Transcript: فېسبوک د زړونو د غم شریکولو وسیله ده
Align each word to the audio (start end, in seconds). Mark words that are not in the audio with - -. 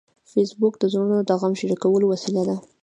فېسبوک 0.31 0.73
د 0.79 0.83
زړونو 0.91 1.17
د 1.23 1.31
غم 1.39 1.53
شریکولو 1.59 2.05
وسیله 2.09 2.43
ده 2.49 2.55